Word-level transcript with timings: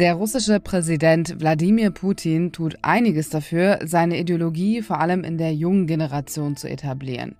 Der 0.00 0.14
russische 0.14 0.60
Präsident 0.60 1.40
Wladimir 1.40 1.90
Putin 1.90 2.52
tut 2.52 2.78
einiges 2.80 3.28
dafür, 3.28 3.80
seine 3.84 4.18
Ideologie 4.18 4.80
vor 4.80 4.98
allem 4.98 5.24
in 5.24 5.36
der 5.36 5.52
jungen 5.52 5.86
Generation 5.86 6.56
zu 6.56 6.70
etablieren. 6.70 7.36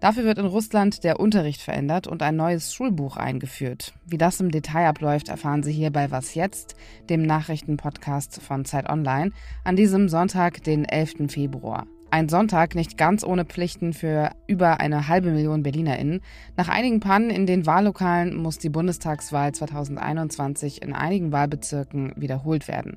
Dafür 0.00 0.24
wird 0.24 0.38
in 0.38 0.46
Russland 0.46 1.04
der 1.04 1.20
Unterricht 1.20 1.60
verändert 1.60 2.08
und 2.08 2.22
ein 2.22 2.34
neues 2.34 2.74
Schulbuch 2.74 3.16
eingeführt. 3.16 3.92
Wie 4.06 4.18
das 4.18 4.40
im 4.40 4.50
Detail 4.50 4.88
abläuft, 4.88 5.28
erfahren 5.28 5.62
Sie 5.62 5.72
hier 5.72 5.92
bei 5.92 6.10
Was 6.10 6.34
jetzt, 6.34 6.74
dem 7.08 7.22
Nachrichtenpodcast 7.22 8.42
von 8.42 8.64
Zeit 8.64 8.88
Online, 8.88 9.30
an 9.62 9.76
diesem 9.76 10.08
Sonntag, 10.08 10.64
den 10.64 10.86
11. 10.86 11.30
Februar. 11.30 11.86
Ein 12.12 12.28
Sonntag 12.28 12.74
nicht 12.74 12.98
ganz 12.98 13.22
ohne 13.22 13.44
Pflichten 13.44 13.92
für 13.92 14.30
über 14.48 14.80
eine 14.80 15.06
halbe 15.06 15.30
Million 15.30 15.62
BerlinerInnen. 15.62 16.22
Nach 16.56 16.68
einigen 16.68 16.98
Pannen 16.98 17.30
in 17.30 17.46
den 17.46 17.66
Wahllokalen 17.66 18.34
muss 18.34 18.58
die 18.58 18.68
Bundestagswahl 18.68 19.52
2021 19.52 20.82
in 20.82 20.92
einigen 20.92 21.30
Wahlbezirken 21.30 22.12
wiederholt 22.16 22.66
werden. 22.66 22.96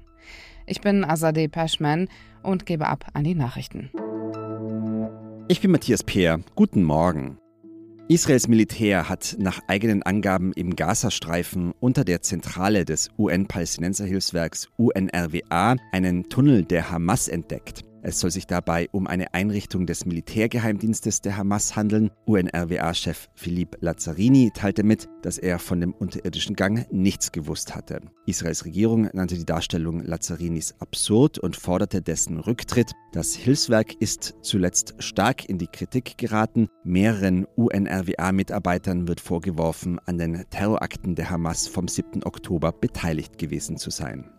Ich 0.66 0.82
bin 0.82 1.06
Azadeh 1.06 1.48
Peschman 1.48 2.08
und 2.42 2.66
gebe 2.66 2.88
ab 2.88 3.06
an 3.14 3.24
die 3.24 3.36
Nachrichten. 3.36 3.92
Ich 5.48 5.62
bin 5.62 5.70
Matthias 5.70 6.04
Peer. 6.04 6.40
Guten 6.56 6.84
Morgen. 6.84 7.38
Israels 8.08 8.48
Militär 8.48 9.10
hat 9.10 9.36
nach 9.38 9.60
eigenen 9.68 10.02
Angaben 10.02 10.54
im 10.54 10.76
Gazastreifen 10.76 11.74
unter 11.80 12.04
der 12.04 12.24
Zentrale 12.24 12.84
des 12.84 13.10
UN-Palästinenserhilfswerks 13.20 14.70
UNRWA 14.78 15.76
einen 15.92 16.30
Tunnel 16.30 16.64
der 16.64 16.90
Hamas 16.90 17.28
entdeckt. 17.28 17.84
Es 18.06 18.20
soll 18.20 18.32
sich 18.32 18.48
dabei 18.48 18.90
um 18.92 19.08
eine 19.08 19.34
Einrichtung 19.34 19.86
des 19.86 20.06
Militärgeheimdienstes 20.06 21.22
der 21.22 21.38
Hamas 21.38 21.78
handeln. 21.78 22.12
UNRWA-Chef 22.26 23.30
Philippe 23.34 23.78
Lazzarini 23.80 24.52
teilte 24.54 24.84
mit, 24.84 25.08
dass 25.22 25.38
er 25.38 25.58
von 25.58 25.80
dem 25.80 25.94
unterirdischen 25.94 26.58
Gang 26.58 26.86
nichts 26.92 27.32
gewusst 27.32 27.76
hatte. 27.76 28.02
Israels 28.26 28.66
Regierung 28.66 29.10
nannte 29.14 29.36
die 29.36 29.46
Darstellung 29.46 30.02
Lazzarinis 30.02 30.76
absurd 30.80 31.40
und 31.40 31.56
forderte 31.56 32.02
dessen 32.02 32.42
Rücktritt. 32.42 32.92
Das 33.14 33.36
Hilfswerk 33.36 33.94
ist 34.02 34.36
zuletzt 34.42 34.96
stark 35.00 35.48
in 35.48 35.58
die 35.58 35.68
Kritik 35.68 36.18
geraten. 36.18 36.68
Mehreren 36.84 37.46
UNRWA-Mitarbeitern 37.56 39.08
wird 39.08 39.22
vorgeworfen, 39.22 40.00
an 40.06 40.18
den 40.18 40.44
Terrorakten 40.50 41.16
der 41.16 41.30
Hamas 41.30 41.70
vom 41.70 41.88
7. 41.88 42.26
Oktober 42.26 42.74
beteiligt 42.74 43.38
gewesen 43.38 43.78
zu 43.78 43.92
sein. 43.92 44.30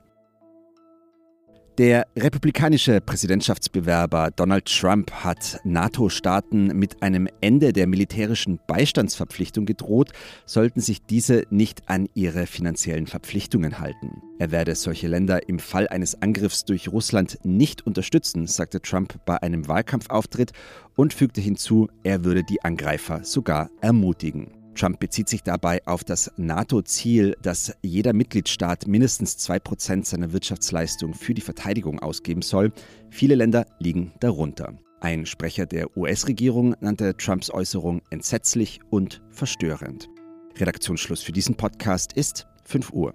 Der 1.78 2.06
republikanische 2.17 3.00
Präsidentschaftsbewerber 3.00 4.30
Donald 4.30 4.67
Trump 4.67 5.11
hat 5.11 5.58
NATO-Staaten 5.64 6.69
mit 6.69 7.03
einem 7.03 7.28
Ende 7.41 7.72
der 7.72 7.89
militärischen 7.89 8.61
Beistandsverpflichtung 8.69 9.67
gedroht, 9.67 10.12
sollten 10.47 10.80
sich 10.80 11.05
diese 11.05 11.42
nicht 11.50 11.89
an 11.89 12.08
ihre 12.14 12.47
finanziellen 12.47 13.08
Verpflichtungen 13.08 13.80
halten. 13.80 14.22
Er 14.39 14.52
werde 14.52 14.77
solche 14.77 15.08
Länder 15.08 15.48
im 15.48 15.58
Fall 15.58 15.89
eines 15.89 16.22
Angriffs 16.22 16.64
durch 16.64 16.92
Russland 16.92 17.39
nicht 17.42 17.84
unterstützen, 17.84 18.47
sagte 18.47 18.80
Trump 18.80 19.19
bei 19.27 19.42
einem 19.42 19.67
Wahlkampfauftritt 19.67 20.52
und 20.95 21.12
fügte 21.12 21.41
hinzu, 21.41 21.89
er 22.05 22.25
würde 22.25 22.45
die 22.45 22.62
Angreifer 22.62 23.25
sogar 23.25 23.69
ermutigen. 23.80 24.64
Trump 24.75 25.00
bezieht 25.00 25.28
sich 25.28 25.42
dabei 25.42 25.80
auf 25.86 26.05
das 26.05 26.30
NATO-Ziel, 26.36 27.36
dass 27.42 27.75
jeder 27.83 28.12
Mitgliedstaat 28.12 28.86
mindestens 28.86 29.39
2% 29.39 30.05
seiner 30.05 30.33
Wirtschaftsleistung 30.33 31.14
für 31.14 31.34
die 31.34 31.41
Verteidigung 31.41 32.00
ausgeben 32.00 32.42
soll. 32.42 32.72
Viele 33.11 33.34
Länder 33.34 33.67
liegen 33.78 34.12
darunter. 34.20 34.75
Ein 35.00 35.27
Sprecher 35.27 35.67
der 35.67 35.97
US-Regierung 35.97 36.75
nannte 36.80 37.17
Trumps 37.17 37.50
Äußerung 37.50 38.02
entsetzlich 38.11 38.80
und 38.91 39.22
verstörend. 39.30 40.08
Redaktionsschluss 40.56 41.22
für 41.22 41.33
diesen 41.33 41.56
Podcast 41.56 42.12
ist 42.14 42.47
5 42.64 42.92
Uhr. 42.92 43.14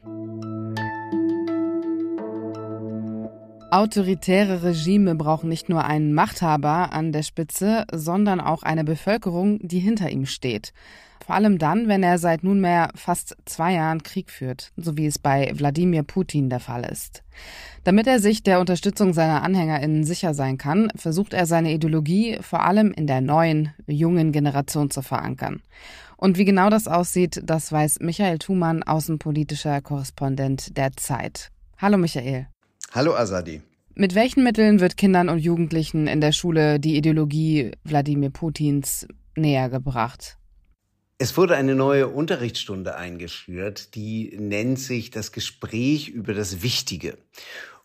Autoritäre 3.71 4.63
Regime 4.63 5.13
brauchen 5.13 5.47
nicht 5.47 5.69
nur 5.69 5.85
einen 5.85 6.13
Machthaber 6.13 6.91
an 6.91 7.11
der 7.11 7.21
Spitze, 7.21 7.85
sondern 7.91 8.41
auch 8.41 8.63
eine 8.63 8.83
Bevölkerung, 8.83 9.59
die 9.61 9.77
hinter 9.77 10.09
ihm 10.09 10.25
steht. 10.25 10.73
Vor 11.23 11.35
allem 11.35 11.59
dann, 11.59 11.87
wenn 11.87 12.01
er 12.01 12.17
seit 12.17 12.43
nunmehr 12.43 12.89
fast 12.95 13.37
zwei 13.45 13.73
Jahren 13.73 14.01
Krieg 14.01 14.31
führt, 14.31 14.71
so 14.75 14.97
wie 14.97 15.05
es 15.05 15.19
bei 15.19 15.51
Wladimir 15.53 16.01
Putin 16.01 16.49
der 16.49 16.59
Fall 16.59 16.83
ist. 16.83 17.23
Damit 17.83 18.07
er 18.07 18.19
sich 18.19 18.41
der 18.41 18.59
Unterstützung 18.59 19.13
seiner 19.13 19.43
AnhängerInnen 19.43 20.03
sicher 20.03 20.33
sein 20.33 20.57
kann, 20.57 20.91
versucht 20.95 21.35
er 21.35 21.45
seine 21.45 21.71
Ideologie 21.71 22.39
vor 22.41 22.63
allem 22.63 22.91
in 22.91 23.05
der 23.05 23.21
neuen, 23.21 23.71
jungen 23.85 24.31
Generation 24.31 24.89
zu 24.89 25.03
verankern. 25.03 25.61
Und 26.17 26.39
wie 26.39 26.45
genau 26.45 26.71
das 26.71 26.87
aussieht, 26.87 27.41
das 27.43 27.71
weiß 27.71 27.99
Michael 27.99 28.39
Thumann, 28.39 28.81
außenpolitischer 28.81 29.81
Korrespondent 29.81 30.75
der 30.75 30.93
Zeit. 30.97 31.51
Hallo 31.77 31.99
Michael. 31.99 32.47
Hallo 32.91 33.13
Asadi. 33.13 33.61
Mit 33.93 34.15
welchen 34.15 34.43
Mitteln 34.43 34.79
wird 34.79 34.97
Kindern 34.97 35.29
und 35.29 35.37
Jugendlichen 35.37 36.07
in 36.07 36.21
der 36.21 36.31
Schule 36.31 36.79
die 36.79 36.97
Ideologie 36.97 37.71
Wladimir 37.83 38.31
Putins 38.31 39.07
näher 39.35 39.69
gebracht? 39.69 40.37
Es 41.19 41.37
wurde 41.37 41.55
eine 41.55 41.75
neue 41.75 42.07
Unterrichtsstunde 42.07 42.95
eingeführt, 42.95 43.93
die 43.93 44.35
nennt 44.39 44.79
sich 44.79 45.11
das 45.11 45.31
Gespräch 45.31 46.09
über 46.09 46.33
das 46.33 46.63
Wichtige. 46.63 47.19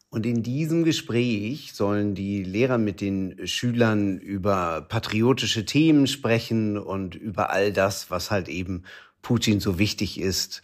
Und 0.09 0.25
in 0.25 0.43
diesem 0.43 0.85
Gespräch 0.85 1.75
sollen 1.75 2.15
die 2.15 2.43
Lehrer 2.43 2.79
mit 2.79 3.03
den 3.03 3.47
Schülern 3.47 4.19
über 4.19 4.87
patriotische 4.89 5.67
Themen 5.67 6.07
sprechen 6.07 6.79
und 6.79 7.15
über 7.15 7.51
all 7.51 7.75
das, 7.75 8.11
was 8.11 8.31
halt 8.31 8.49
eben 8.49 8.85
Putin 9.21 9.61
so 9.61 9.79
wichtig 9.79 10.19
ist. 10.19 10.63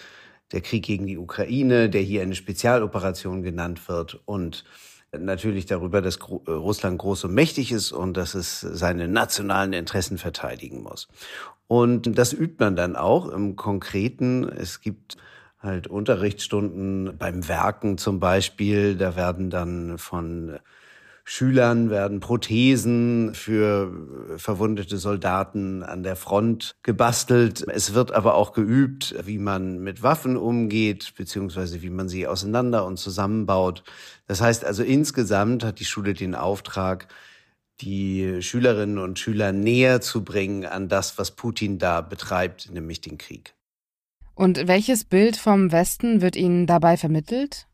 Der 0.53 0.61
Krieg 0.61 0.85
gegen 0.85 1.07
die 1.07 1.19
Ukraine, 1.19 1.89
der 1.91 2.03
hier 2.03 2.23
eine 2.23 2.35
Spezialoperation 2.35 3.43
genannt 3.43 3.89
wird 3.89 4.21
und 4.25 4.65
natürlich 5.13 5.67
darüber, 5.67 6.01
dass 6.01 6.19
Russland 6.47 6.99
groß 6.99 7.25
und 7.25 7.35
mächtig 7.35 7.73
ist 7.73 7.93
und 7.93 8.17
dass 8.17 8.35
es 8.35 8.61
seine 8.61 9.09
nationalen 9.09 9.73
Interessen 9.73 10.19
verteidigen 10.19 10.83
muss. 10.83 11.09
Und 11.67 12.19
das 12.19 12.33
übt 12.33 12.57
man 12.59 12.77
dann 12.77 12.97
auch 12.97 13.29
im 13.29 13.57
Konkreten. 13.57 14.45
Es 14.49 14.81
gibt 14.81 15.17
halt 15.61 15.87
Unterrichtsstunden 15.87 17.17
beim 17.19 17.47
Werken 17.49 17.99
zum 17.99 18.19
Beispiel. 18.19 18.97
Da 18.97 19.17
werden 19.17 19.51
dann 19.51 19.99
von 19.99 20.59
Schülern 21.33 21.91
werden 21.91 22.19
Prothesen 22.19 23.35
für 23.35 24.37
verwundete 24.37 24.99
Soldaten 24.99 25.85
an 25.85 26.03
der 26.03 26.17
Front 26.17 26.75
gebastelt. 26.83 27.65
Es 27.73 27.95
wird 27.95 28.11
aber 28.11 28.35
auch 28.35 28.53
geübt, 28.53 29.15
wie 29.25 29.39
man 29.39 29.79
mit 29.79 30.03
Waffen 30.03 30.37
umgeht, 30.37 31.13
beziehungsweise 31.17 31.83
wie 31.83 31.91
man 31.91 32.09
sie 32.09 32.27
auseinander 32.27 32.85
und 32.85 32.97
zusammenbaut. 32.97 33.85
Das 34.27 34.41
heißt 34.41 34.65
also 34.65 34.83
insgesamt 34.83 35.63
hat 35.63 35.79
die 35.79 35.85
Schule 35.85 36.15
den 36.15 36.35
Auftrag, 36.35 37.07
die 37.81 38.43
Schülerinnen 38.43 38.99
und 38.99 39.21
Schüler 39.21 39.53
näher 39.53 40.01
zu 40.01 40.25
bringen 40.25 40.67
an 40.67 40.89
das, 40.89 41.17
was 41.17 41.31
Putin 41.31 41.79
da 41.79 42.01
betreibt, 42.01 42.73
nämlich 42.73 43.03
den 43.03 43.19
Krieg. 43.19 43.55
Und 44.35 44.67
welches 44.67 45.05
Bild 45.05 45.37
vom 45.37 45.71
Westen 45.71 46.23
wird 46.23 46.35
Ihnen 46.35 46.67
dabei 46.67 46.97
vermittelt? 46.97 47.69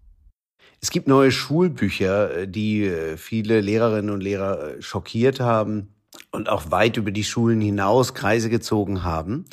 Es 0.81 0.91
gibt 0.91 1.09
neue 1.09 1.33
Schulbücher, 1.33 2.47
die 2.47 2.85
äh, 2.85 3.17
viele 3.17 3.61
Lehrerinnen 3.61 4.11
und 4.11 4.21
Lehrer 4.21 4.77
äh, 4.77 4.83
schockiert 4.83 5.41
haben 5.41 5.89
und 6.31 6.49
auch 6.49 6.71
weit 6.71 6.97
über 6.97 7.11
die 7.11 7.25
Schulen 7.25 7.61
hinaus 7.61 8.15
Kreise 8.15 8.51
gezogen 8.51 9.03
haben. 9.03 9.47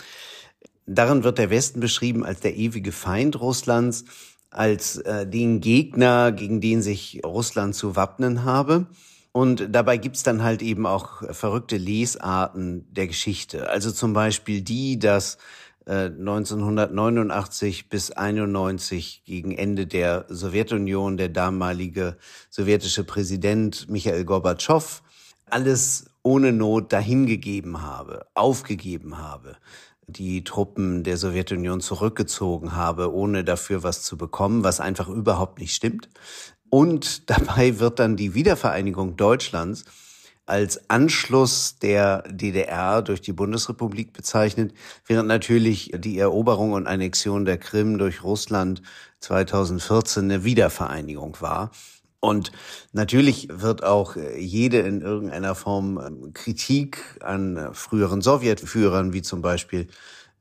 Darin 0.85 1.23
wird 1.23 1.37
der 1.37 1.49
Westen 1.49 1.79
beschrieben 1.79 2.25
als 2.25 2.41
der 2.41 2.55
ewige 2.55 2.91
Feind 2.91 3.39
Russlands, 3.39 4.05
als 4.49 4.97
äh, 4.97 5.25
den 5.25 5.61
Gegner, 5.61 6.31
gegen 6.31 6.61
den 6.61 6.81
sich 6.81 7.21
Russland 7.25 7.75
zu 7.75 7.95
wappnen 7.95 8.43
habe. 8.43 8.87
Und 9.31 9.69
dabei 9.71 9.97
gibt's 9.97 10.21
dann 10.21 10.43
halt 10.43 10.61
eben 10.61 10.85
auch 10.85 11.23
verrückte 11.33 11.77
Lesarten 11.77 12.85
der 12.93 13.07
Geschichte. 13.07 13.67
Also 13.67 13.91
zum 13.91 14.13
Beispiel 14.13 14.61
die, 14.61 14.99
dass 14.99 15.39
1989 15.85 17.79
äh, 17.79 17.83
bis 17.89 18.11
91 18.11 19.23
gegen 19.25 19.51
Ende 19.51 19.87
der 19.87 20.25
Sowjetunion 20.29 21.17
der 21.17 21.29
damalige 21.29 22.17
sowjetische 22.49 23.03
Präsident 23.03 23.89
Michael 23.89 24.25
Gorbatschow 24.25 25.01
alles 25.49 26.05
ohne 26.23 26.51
Not 26.51 26.93
dahingegeben 26.93 27.81
habe, 27.81 28.25
aufgegeben 28.33 29.17
habe, 29.17 29.57
die 30.07 30.43
Truppen 30.43 31.03
der 31.03 31.17
Sowjetunion 31.17 31.81
zurückgezogen 31.81 32.75
habe, 32.75 33.13
ohne 33.13 33.43
dafür 33.43 33.83
was 33.83 34.03
zu 34.03 34.17
bekommen, 34.17 34.63
was 34.63 34.79
einfach 34.79 35.09
überhaupt 35.09 35.59
nicht 35.59 35.75
stimmt. 35.75 36.09
Und 36.69 37.29
dabei 37.29 37.79
wird 37.79 37.99
dann 37.99 38.15
die 38.15 38.33
Wiedervereinigung 38.33 39.15
Deutschlands 39.15 39.85
als 40.45 40.89
Anschluss 40.89 41.77
der 41.79 42.23
DDR 42.29 43.01
durch 43.01 43.21
die 43.21 43.33
Bundesrepublik 43.33 44.13
bezeichnet, 44.13 44.73
während 45.05 45.27
natürlich 45.27 45.91
die 45.95 46.17
Eroberung 46.19 46.73
und 46.73 46.87
Annexion 46.87 47.45
der 47.45 47.57
Krim 47.57 47.97
durch 47.97 48.23
Russland 48.23 48.81
2014 49.21 50.23
eine 50.23 50.43
Wiedervereinigung 50.43 51.37
war. 51.39 51.71
Und 52.19 52.53
natürlich 52.93 53.49
wird 53.51 53.83
auch 53.83 54.15
jede 54.15 54.79
in 54.79 55.01
irgendeiner 55.01 55.55
Form 55.55 55.97
ähm, 55.97 56.33
Kritik 56.33 57.19
an 57.21 57.73
früheren 57.73 58.21
Sowjetführern, 58.21 59.11
wie 59.11 59.21
zum 59.21 59.41
Beispiel 59.41 59.87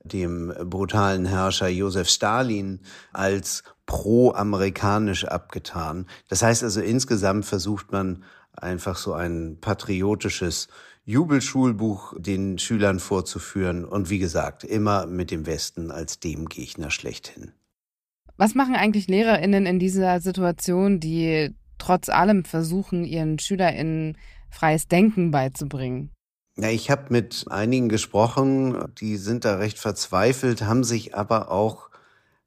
dem 0.05 0.53
brutalen 0.65 1.25
Herrscher 1.25 1.69
Josef 1.69 2.09
Stalin 2.09 2.81
als 3.13 3.65
pro-amerikanisch 3.93 5.27
abgetan. 5.27 6.07
Das 6.31 6.43
heißt 6.43 6.65
also 6.65 6.81
insgesamt 6.81 7.45
versucht 7.45 7.93
man 7.93 8.25
einfach 8.57 8.97
so 8.97 9.13
ein 9.13 9.59
patriotisches 9.61 10.69
Jubelschulbuch 11.05 12.15
den 12.19 12.59
Schülern 12.59 13.01
vorzuführen 13.01 13.85
und 13.85 14.09
wie 14.09 14.19
gesagt, 14.19 14.65
immer 14.65 15.05
mit 15.05 15.31
dem 15.31 15.45
Westen 15.45 15.91
als 15.91 16.21
dem 16.21 16.49
Gegner 16.49 16.91
schlechthin. 16.91 17.53
Was 18.39 18.55
machen 18.55 18.77
eigentlich 18.77 19.09
Lehrerinnen 19.09 19.67
in 19.67 19.79
dieser 19.79 20.23
Situation, 20.23 20.99
die 20.99 21.55
trotz 21.77 22.09
allem 22.09 22.47
versuchen, 22.47 23.05
ihren 23.05 23.39
SchülerInnen 23.39 24.17
freies 24.49 24.89
Denken 24.89 25.31
beizubringen? 25.33 26.13
Ja, 26.57 26.71
ich 26.71 26.91
habe 26.91 27.07
mit 27.11 27.45
einigen 27.51 27.91
gesprochen, 27.91 28.87
die 28.99 29.19
sind 29.19 29.45
da 29.45 29.57
recht 29.57 29.79
verzweifelt, 29.79 30.63
haben 30.63 30.83
sich 30.83 31.15
aber 31.15 31.51
auch 31.51 31.92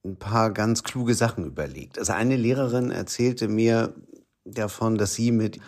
ein 0.06 0.18
paar 0.18 0.52
ganz 0.52 0.84
kluge 0.84 1.16
Sachen 1.16 1.46
überlegt. 1.46 2.00
Also 2.00 2.14
eine 2.14 2.36
Lehrerin 2.36 2.92
erzählte 2.92 3.48
mir 3.48 3.94
davon, 4.46 4.98
dass 4.98 5.16
sie 5.16 5.32
mit 5.32 5.60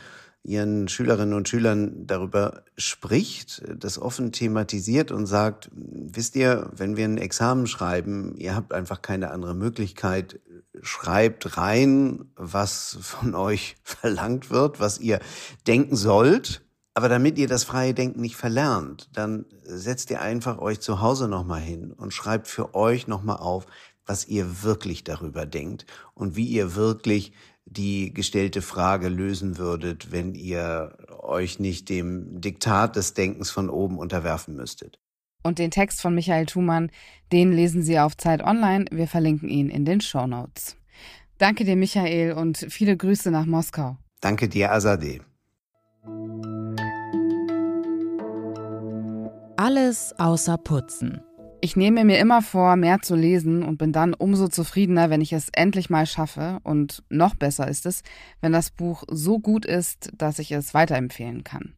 ihren 0.43 0.87
Schülerinnen 0.87 1.33
und 1.33 1.49
Schülern 1.49 2.07
darüber 2.07 2.63
spricht, 2.77 3.63
das 3.75 3.99
offen 3.99 4.31
thematisiert 4.31 5.11
und 5.11 5.25
sagt, 5.25 5.69
wisst 5.73 6.37
ihr, 6.37 6.69
wenn 6.73 6.95
wir 6.95 7.05
ein 7.05 7.17
Examen 7.17 7.67
schreiben, 7.67 8.35
ihr 8.37 8.55
habt 8.55 8.73
einfach 8.73 9.01
keine 9.01 9.31
andere 9.31 9.55
Möglichkeit, 9.55 10.39
schreibt 10.81 11.57
rein, 11.57 12.31
was 12.35 12.97
von 13.01 13.35
euch 13.35 13.75
verlangt 13.83 14.49
wird, 14.49 14.79
was 14.79 14.99
ihr 14.99 15.19
denken 15.65 15.95
sollt 15.95 16.61
aber 16.97 17.09
damit 17.09 17.37
ihr 17.37 17.47
das 17.47 17.63
freie 17.63 17.93
Denken 17.93 18.21
nicht 18.21 18.37
verlernt, 18.37 19.09
dann 19.13 19.45
setzt 19.61 20.09
ihr 20.09 20.19
einfach 20.19 20.57
euch 20.57 20.79
zu 20.79 20.99
Hause 20.99 21.27
nochmal 21.27 21.61
hin 21.61 21.91
und 21.91 22.11
schreibt 22.11 22.47
für 22.47 22.73
euch 22.73 23.05
nochmal 23.05 23.37
auf, 23.37 23.67
was 24.07 24.27
ihr 24.27 24.63
wirklich 24.63 25.03
darüber 25.03 25.45
denkt 25.45 25.85
und 26.13 26.35
wie 26.35 26.47
ihr 26.47 26.75
wirklich 26.75 27.33
die 27.65 28.13
gestellte 28.13 28.61
Frage 28.61 29.09
lösen 29.09 29.57
würdet, 29.57 30.11
wenn 30.11 30.33
ihr 30.33 30.97
euch 31.19 31.59
nicht 31.59 31.89
dem 31.89 32.39
Diktat 32.39 32.95
des 32.95 33.13
Denkens 33.13 33.49
von 33.49 33.69
oben 33.69 33.97
unterwerfen 33.97 34.55
müsstet. 34.55 34.99
Und 35.43 35.59
den 35.59 35.71
Text 35.71 36.01
von 36.01 36.15
Michael 36.15 36.45
Thumann, 36.45 36.91
den 37.31 37.51
lesen 37.51 37.83
Sie 37.83 37.99
auf 37.99 38.17
Zeit 38.17 38.43
Online. 38.43 38.85
Wir 38.91 39.07
verlinken 39.07 39.49
ihn 39.49 39.69
in 39.69 39.85
den 39.85 40.01
Show 40.01 40.27
Notes. 40.27 40.75
Danke 41.37 41.65
dir, 41.65 41.75
Michael, 41.75 42.33
und 42.33 42.57
viele 42.69 42.97
Grüße 42.97 43.29
nach 43.31 43.45
Moskau. 43.45 43.97
Danke 44.21 44.49
dir, 44.49 44.71
Azadeh. 44.71 45.21
Alles 49.57 50.13
außer 50.17 50.57
Putzen. 50.57 51.21
Ich 51.59 51.75
nehme 51.75 52.05
mir 52.05 52.19
immer 52.19 52.43
vor, 52.43 52.75
mehr 52.75 53.01
zu 53.01 53.15
lesen 53.15 53.63
und 53.63 53.77
bin 53.77 53.91
dann 53.91 54.13
umso 54.13 54.47
zufriedener, 54.47 55.09
wenn 55.09 55.21
ich 55.21 55.33
es 55.33 55.49
endlich 55.53 55.89
mal 55.89 56.05
schaffe. 56.05 56.59
Und 56.63 57.03
noch 57.09 57.33
besser 57.33 57.67
ist 57.67 57.87
es, 57.87 58.03
wenn 58.41 58.51
das 58.51 58.69
Buch 58.69 59.03
so 59.09 59.39
gut 59.39 59.65
ist, 59.65 60.11
dass 60.15 60.37
ich 60.37 60.51
es 60.51 60.75
weiterempfehlen 60.75 61.43
kann. 61.43 61.73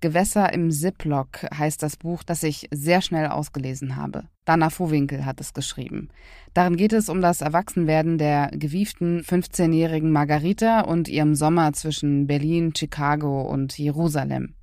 Gewässer 0.00 0.52
im 0.52 0.70
Ziplock 0.70 1.44
heißt 1.52 1.82
das 1.82 1.96
Buch, 1.96 2.22
das 2.22 2.44
ich 2.44 2.68
sehr 2.70 3.00
schnell 3.00 3.26
ausgelesen 3.26 3.96
habe. 3.96 4.24
Dana 4.44 4.70
Vohwinkel 4.70 5.24
hat 5.24 5.40
es 5.40 5.54
geschrieben. 5.54 6.10
Darin 6.54 6.76
geht 6.76 6.92
es 6.92 7.08
um 7.08 7.20
das 7.20 7.40
Erwachsenwerden 7.40 8.18
der 8.18 8.50
gewieften 8.52 9.22
15-jährigen 9.22 10.12
Margarita 10.12 10.82
und 10.82 11.08
ihrem 11.08 11.34
Sommer 11.34 11.72
zwischen 11.72 12.28
Berlin, 12.28 12.74
Chicago 12.76 13.42
und 13.42 13.76
Jerusalem. 13.76 14.54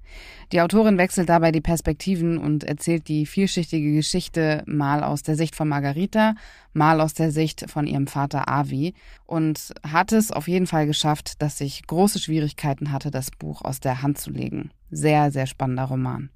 Die 0.52 0.62
Autorin 0.62 0.98
wechselt 0.98 1.30
dabei 1.30 1.52
die 1.52 1.62
Perspektiven 1.62 2.38
und 2.38 2.64
erzählt 2.64 3.08
die 3.08 3.26
vielschichtige 3.26 3.94
Geschichte 3.94 4.64
mal 4.66 5.04
aus 5.04 5.24
der 5.24 5.36
Sicht 5.36 5.56
von 5.56 5.68
Margarita, 5.68 6.36
mal 6.74 7.02
aus 7.02 7.14
der 7.14 7.32
Sicht 7.32 7.70
von 7.70 7.88
ihrem 7.88 8.08
Vater 8.08 8.48
Avi 8.48 8.94
und 9.26 9.74
hat 9.88 10.12
es 10.12 10.32
auf 10.32 10.48
jeden 10.48 10.68
Fall 10.68 10.86
geschafft, 10.86 11.42
dass 11.42 11.60
ich 11.62 11.88
große 11.88 12.20
Schwierigkeiten 12.20 12.92
hatte, 12.92 13.12
das 13.12 13.32
Buch 13.32 13.64
aus 13.64 13.80
der 13.80 14.02
Hand 14.02 14.20
zu 14.20 14.30
legen. 14.30 14.72
Sehr, 14.92 15.32
sehr 15.32 15.48
spannender 15.48 15.86
Roman. 15.86 16.30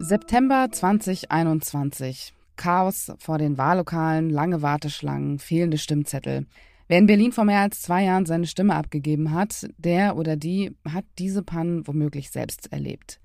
September 0.00 0.68
2021. 0.70 2.32
Chaos 2.56 3.12
vor 3.18 3.38
den 3.38 3.58
Wahllokalen, 3.58 4.30
lange 4.30 4.62
Warteschlangen, 4.62 5.38
fehlende 5.38 5.78
Stimmzettel. 5.78 6.46
Wer 6.88 6.98
in 6.98 7.06
Berlin 7.06 7.32
vor 7.32 7.44
mehr 7.44 7.60
als 7.60 7.82
zwei 7.82 8.04
Jahren 8.04 8.24
seine 8.24 8.46
Stimme 8.46 8.74
abgegeben 8.74 9.32
hat, 9.32 9.68
der 9.76 10.16
oder 10.16 10.36
die 10.36 10.74
hat 10.90 11.04
diese 11.18 11.42
Pannen 11.42 11.86
womöglich 11.86 12.30
selbst 12.30 12.72
erlebt. 12.72 13.20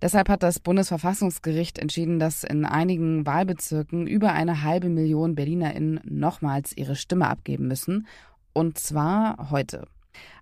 Deshalb 0.00 0.30
hat 0.30 0.42
das 0.42 0.58
Bundesverfassungsgericht 0.58 1.78
entschieden, 1.78 2.18
dass 2.18 2.42
in 2.42 2.64
einigen 2.64 3.26
Wahlbezirken 3.26 4.06
über 4.06 4.32
eine 4.32 4.62
halbe 4.62 4.88
Million 4.88 5.34
BerlinerInnen 5.34 6.00
nochmals 6.04 6.74
ihre 6.74 6.96
Stimme 6.96 7.28
abgeben 7.28 7.68
müssen. 7.68 8.06
Und 8.54 8.78
zwar 8.78 9.50
heute. 9.50 9.86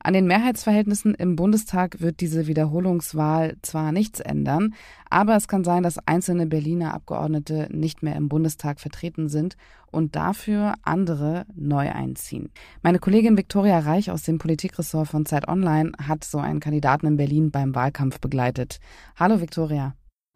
An 0.02 0.14
den 0.14 0.26
Mehrheitsverhältnissen 0.26 1.14
im 1.14 1.37
Bundestag 1.37 2.00
wird 2.00 2.20
diese 2.20 2.46
Wiederholungswahl 2.46 3.56
zwar 3.62 3.93
nichts 3.93 4.20
ändern, 4.20 4.75
aber 5.08 5.37
es 5.37 5.49
kann 5.49 5.64
sein, 5.64 5.82
dass 5.82 5.99
einzelne 6.06 6.46
Berliner 6.46 6.94
Abgeordnete 6.94 7.69
nicht 7.70 8.02
mehr 8.02 8.17
im 8.17 8.28
Bundestag 8.28 8.81
vertreten 8.81 9.28
sind 9.28 9.56
und 9.90 10.17
dafür 10.17 10.75
andere 10.82 11.46
neu 11.55 11.90
einziehen. 11.90 12.50
Meine 12.82 12.99
Kollegin 12.99 13.37
Viktoria 13.37 13.78
Reich 13.81 14.11
aus 14.11 14.22
dem 14.22 14.38
Politikressort 14.38 15.08
von 15.08 15.26
Zeit 15.26 15.49
Online 15.49 15.93
hat 16.00 16.25
so 16.25 16.38
einen 16.38 16.61
Kandidaten 16.61 17.06
in 17.06 17.16
Berlin 17.16 17.50
beim 17.50 17.75
Wahlkampf 17.75 18.20
begleitet. 18.20 18.81
Hallo 19.16 19.40
Viktoria. 19.40 19.94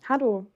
Hallo. 0.09 0.54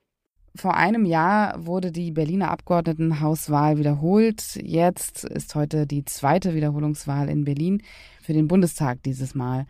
Vor 0.55 0.75
einem 0.75 1.05
Jahr 1.05 1.67
wurde 1.67 1.93
die 1.93 2.11
Berliner 2.11 2.51
Abgeordnetenhauswahl 2.51 3.79
wiederholt. 3.79 4.57
Jetzt 4.57 5.25
ist 5.25 5.55
heute 5.55 5.87
die 5.87 6.05
zweite 6.05 6.55
Wiederholungswahl 6.55 7.29
in 7.29 7.45
Berlin 7.45 7.83
für 8.23 8.33
den 8.33 8.49
Bundestag 8.49 9.03
dieses 9.03 9.35
Mal. 9.35 9.67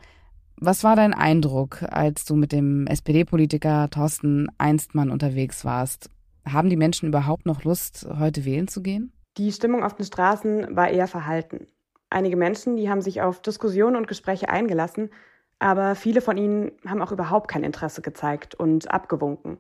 Was 0.56 0.82
war 0.84 0.96
dein 0.96 1.14
Eindruck, 1.14 1.82
als 1.82 2.25
du 2.25 2.34
mit 2.34 2.52
dem 2.52 2.86
SPD-Politiker 2.86 3.88
Thorsten 3.90 4.48
Einstmann 4.58 5.10
unterwegs 5.10 5.64
warst? 5.64 6.10
Haben 6.44 6.70
die 6.70 6.76
Menschen 6.76 7.08
überhaupt 7.08 7.46
noch 7.46 7.64
Lust, 7.64 8.08
heute 8.19 8.44
wählen 8.44 8.66
zu 8.66 8.82
gehen? 8.82 9.12
Die 9.36 9.52
Stimmung 9.52 9.84
auf 9.84 9.94
den 9.94 10.06
Straßen 10.06 10.75
war 10.75 10.88
eher 10.88 11.06
verhalten. 11.06 11.66
Einige 12.10 12.36
Menschen, 12.36 12.76
die 12.76 12.88
haben 12.88 13.02
sich 13.02 13.20
auf 13.20 13.40
Diskussionen 13.42 13.94
und 13.94 14.08
Gespräche 14.08 14.48
eingelassen, 14.48 15.10
aber 15.58 15.94
viele 15.94 16.20
von 16.20 16.36
ihnen 16.36 16.72
haben 16.86 17.02
auch 17.02 17.12
überhaupt 17.12 17.48
kein 17.48 17.64
Interesse 17.64 18.02
gezeigt 18.02 18.54
und 18.54 18.90
abgewunken. 18.90 19.58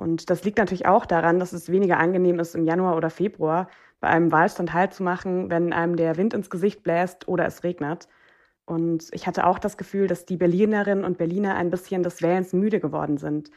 Und 0.00 0.30
das 0.30 0.44
liegt 0.44 0.56
natürlich 0.56 0.86
auch 0.86 1.04
daran, 1.04 1.38
dass 1.38 1.52
es 1.52 1.70
weniger 1.70 1.98
angenehm 1.98 2.38
ist, 2.38 2.54
im 2.54 2.64
Januar 2.64 2.96
oder 2.96 3.10
Februar 3.10 3.68
bei 4.00 4.08
einem 4.08 4.32
Wahlstand 4.32 4.72
Halt 4.72 4.94
zu 4.94 5.02
machen, 5.02 5.50
wenn 5.50 5.74
einem 5.74 5.96
der 5.96 6.16
Wind 6.16 6.32
ins 6.32 6.48
Gesicht 6.48 6.82
bläst 6.82 7.28
oder 7.28 7.44
es 7.44 7.64
regnet. 7.64 8.08
Und 8.64 9.08
ich 9.12 9.26
hatte 9.26 9.46
auch 9.46 9.58
das 9.58 9.76
Gefühl, 9.76 10.06
dass 10.06 10.24
die 10.24 10.38
Berlinerinnen 10.38 11.04
und 11.04 11.18
Berliner 11.18 11.54
ein 11.54 11.68
bisschen 11.68 12.02
des 12.02 12.22
Wählens 12.22 12.54
müde 12.54 12.80
geworden 12.80 13.18
sind. 13.18 13.50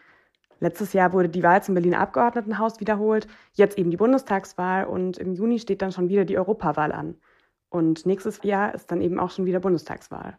Letztes 0.60 0.92
Jahr 0.92 1.14
wurde 1.14 1.30
die 1.30 1.44
Wahl 1.44 1.64
zum 1.64 1.76
Berliner 1.76 2.02
Abgeordnetenhaus 2.02 2.82
wiederholt, 2.82 3.26
jetzt 3.54 3.78
eben 3.78 3.90
die 3.90 3.96
Bundestagswahl 3.96 4.84
und 4.84 5.18
im 5.18 5.32
Juni 5.32 5.60
steht 5.60 5.82
dann 5.82 5.94
schon 5.94 6.10
wieder 6.10 6.26
die 6.26 6.38
Europawahl 6.38 6.92
an. 6.92 7.16
Und 7.70 8.06
nächstes 8.06 8.44
Jahr 8.44 8.76
ist 8.76 8.92
dann 8.92 9.00
eben 9.00 9.18
auch 9.18 9.32
schon 9.32 9.46
wieder 9.46 9.62
Bundestagswahl. 9.62 10.38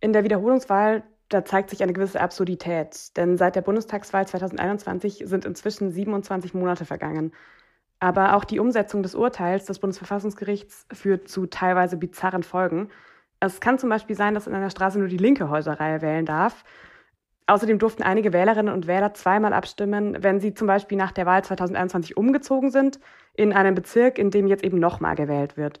In 0.00 0.12
der 0.12 0.24
Wiederholungswahl 0.24 1.04
da 1.30 1.44
zeigt 1.44 1.70
sich 1.70 1.82
eine 1.82 1.92
gewisse 1.92 2.20
Absurdität, 2.20 3.16
denn 3.16 3.36
seit 3.38 3.56
der 3.56 3.62
Bundestagswahl 3.62 4.26
2021 4.26 5.22
sind 5.26 5.44
inzwischen 5.44 5.90
27 5.90 6.54
Monate 6.54 6.84
vergangen. 6.84 7.32
Aber 8.00 8.34
auch 8.34 8.44
die 8.44 8.58
Umsetzung 8.58 9.02
des 9.02 9.14
Urteils 9.14 9.64
des 9.64 9.78
Bundesverfassungsgerichts 9.78 10.86
führt 10.92 11.28
zu 11.28 11.46
teilweise 11.46 11.96
bizarren 11.96 12.42
Folgen. 12.42 12.88
Es 13.38 13.60
kann 13.60 13.78
zum 13.78 13.90
Beispiel 13.90 14.16
sein, 14.16 14.34
dass 14.34 14.48
in 14.48 14.54
einer 14.54 14.70
Straße 14.70 14.98
nur 14.98 15.08
die 15.08 15.18
linke 15.18 15.48
Häuserreihe 15.50 16.02
wählen 16.02 16.26
darf. 16.26 16.64
Außerdem 17.46 17.78
durften 17.78 18.02
einige 18.02 18.32
Wählerinnen 18.32 18.72
und 18.72 18.86
Wähler 18.86 19.14
zweimal 19.14 19.52
abstimmen, 19.52 20.22
wenn 20.22 20.40
sie 20.40 20.54
zum 20.54 20.66
Beispiel 20.66 20.98
nach 20.98 21.12
der 21.12 21.26
Wahl 21.26 21.44
2021 21.44 22.16
umgezogen 22.16 22.70
sind, 22.70 22.98
in 23.34 23.52
einem 23.52 23.74
Bezirk, 23.74 24.18
in 24.18 24.30
dem 24.30 24.48
jetzt 24.48 24.64
eben 24.64 24.80
nochmal 24.80 25.14
gewählt 25.14 25.56
wird. 25.56 25.80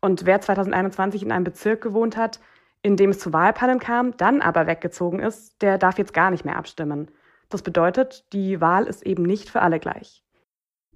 Und 0.00 0.26
wer 0.26 0.40
2021 0.40 1.22
in 1.22 1.32
einem 1.32 1.44
Bezirk 1.44 1.82
gewohnt 1.82 2.16
hat, 2.16 2.40
in 2.82 2.96
dem 2.96 3.10
es 3.10 3.18
zu 3.18 3.32
Wahlpannen 3.32 3.78
kam, 3.78 4.16
dann 4.16 4.40
aber 4.40 4.66
weggezogen 4.66 5.20
ist, 5.20 5.60
der 5.62 5.78
darf 5.78 5.98
jetzt 5.98 6.14
gar 6.14 6.30
nicht 6.30 6.44
mehr 6.44 6.56
abstimmen. 6.56 7.10
Das 7.48 7.62
bedeutet, 7.62 8.24
die 8.32 8.60
Wahl 8.60 8.86
ist 8.86 9.04
eben 9.04 9.24
nicht 9.24 9.50
für 9.50 9.62
alle 9.62 9.80
gleich. 9.80 10.22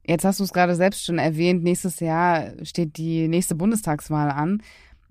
Jetzt 0.07 0.25
hast 0.25 0.41
du 0.41 0.45
es 0.45 0.53
gerade 0.53 0.75
selbst 0.75 1.05
schon 1.05 1.19
erwähnt, 1.19 1.62
nächstes 1.62 2.00
Jahr 2.00 2.53
steht 2.62 2.97
die 2.99 3.26
nächste 3.29 3.55
Bundestagswahl 3.55 4.31
an. 4.31 4.62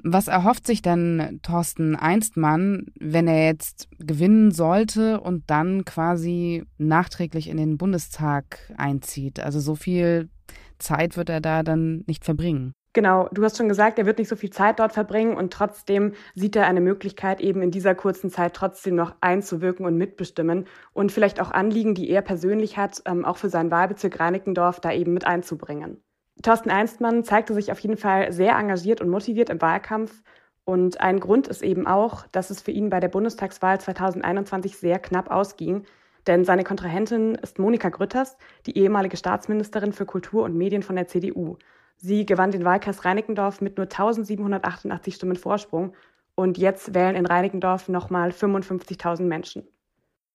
Was 0.04 0.28
erhofft 0.28 0.68
sich 0.68 0.82
denn 0.82 1.40
Thorsten 1.44 1.96
Einstmann, 1.96 2.88
wenn 3.00 3.28
er 3.28 3.46
jetzt 3.46 3.88
gewinnen 4.00 4.52
sollte 4.52 5.22
und 5.22 5.50
dann 5.50 5.86
quasi 5.86 6.64
nachträglich 6.78 7.48
in 7.48 7.58
den 7.58 7.78
Bundestag 7.78 8.74
einzieht? 8.78 9.40
Also 9.40 9.60
so 9.60 9.76
viel 9.76 10.30
Zeit 10.78 11.16
wird 11.18 11.30
er 11.30 11.42
da 11.42 11.64
dann 11.64 12.04
nicht 12.06 12.26
verbringen. 12.26 12.74
Genau, 12.94 13.28
du 13.32 13.44
hast 13.44 13.58
schon 13.58 13.70
gesagt, 13.70 13.98
er 13.98 14.06
wird 14.06 14.20
nicht 14.20 14.28
so 14.28 14.36
viel 14.36 14.52
Zeit 14.52 14.80
dort 14.80 14.94
verbringen 14.94 15.36
und 15.36 15.52
trotzdem 15.52 16.14
sieht 16.36 16.56
er 16.56 16.68
eine 16.68 16.80
Möglichkeit, 16.80 17.42
eben 17.42 17.64
in 17.64 17.72
dieser 17.72 17.96
kurzen 17.96 18.30
Zeit 18.30 18.54
trotzdem 18.54 18.94
noch 18.94 19.16
einzuwirken 19.20 19.88
und 19.88 19.98
mitbestimmen 19.98 20.68
und 20.94 21.12
vielleicht 21.12 21.42
auch 21.42 21.50
Anliegen, 21.50 21.96
die 21.96 22.10
er 22.12 22.22
persönlich 22.22 22.78
hat, 22.78 23.02
ähm, 23.06 23.26
auch 23.26 23.38
für 23.38 23.50
seinen 23.50 23.72
Wahlbezirk 23.72 24.20
Reinickendorf 24.20 24.80
da 24.80 24.92
eben 24.92 25.12
mit 25.12 25.26
einzubringen. 25.26 26.04
Thorsten 26.44 26.70
Einstmann 26.70 27.24
zeigte 27.24 27.56
sich 27.56 27.72
auf 27.72 27.80
jeden 27.80 27.98
Fall 27.98 28.32
sehr 28.32 28.56
engagiert 28.56 29.02
und 29.02 29.10
motiviert 29.10 29.50
im 29.50 29.62
Wahlkampf 29.62 30.22
und 30.64 31.02
ein 31.02 31.20
Grund 31.20 31.48
ist 31.48 31.64
eben 31.64 31.88
auch, 31.88 32.28
dass 32.28 32.52
es 32.52 32.62
für 32.62 32.72
ihn 32.72 32.92
bei 32.92 33.00
der 33.00 33.10
Bundestagswahl 33.10 33.82
2021 33.82 34.78
sehr 34.78 35.00
knapp 35.00 35.32
ausging, 35.32 35.84
denn 36.28 36.46
seine 36.46 36.64
Kontrahentin 36.64 37.36
ist 37.36 37.58
Monika 37.58 37.90
Grütters, 37.90 38.38
die 38.68 38.78
ehemalige 38.78 39.18
Staatsministerin 39.18 39.94
für 39.94 40.06
Kultur 40.06 40.44
und 40.44 40.56
Medien 40.56 40.84
von 40.84 40.96
der 40.96 41.08
CDU. 41.08 41.58
Sie 41.98 42.26
gewann 42.26 42.52
den 42.52 42.66
Wahlkreis 42.66 43.06
Reinickendorf 43.06 43.62
mit 43.62 43.78
nur 43.78 43.86
1788 43.86 45.16
Stimmen 45.16 45.38
Vorsprung 45.38 45.94
und 46.36 46.58
jetzt 46.58 46.94
wählen 46.94 47.16
in 47.16 47.26
Reinickendorf 47.26 47.90
nochmal 47.90 48.32
55.000 48.32 49.24
Menschen. 49.24 49.64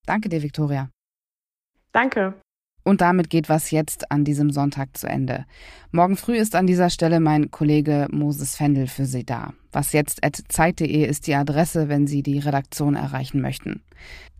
Danke 0.06 0.28
dir, 0.28 0.42
Viktoria. 0.42 0.88
Danke. 1.92 2.34
Und 2.84 3.02
damit 3.02 3.28
geht 3.28 3.50
was 3.50 3.70
jetzt 3.70 4.10
an 4.10 4.24
diesem 4.24 4.50
Sonntag 4.50 4.96
zu 4.96 5.06
Ende. 5.06 5.44
Morgen 5.90 6.16
früh 6.16 6.36
ist 6.36 6.54
an 6.54 6.66
dieser 6.66 6.88
Stelle 6.88 7.20
mein 7.20 7.50
Kollege 7.50 8.06
Moses 8.10 8.56
Fendel 8.56 8.86
für 8.86 9.04
Sie 9.04 9.24
da. 9.24 9.52
Was 9.72 9.92
jetzt 9.92 10.24
at 10.24 10.40
zeit.de 10.48 11.04
ist 11.04 11.26
die 11.26 11.34
Adresse, 11.34 11.90
wenn 11.90 12.06
Sie 12.06 12.22
die 12.22 12.38
Redaktion 12.38 12.94
erreichen 12.94 13.42
möchten. 13.42 13.82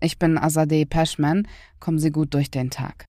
Ich 0.01 0.19
bin 0.19 0.39
Azadeh 0.39 0.87
Peschman. 0.87 1.47
Kommen 1.79 1.99
Sie 1.99 2.11
gut 2.11 2.33
durch 2.33 2.51
den 2.51 2.71
Tag. 2.71 3.05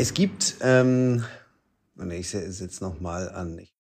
Es 0.00 0.14
gibt, 0.14 0.56
ähm, 0.62 1.22
ich 2.10 2.30
setze 2.30 2.64
jetzt 2.64 2.80
nochmal 2.80 3.28
an. 3.28 3.60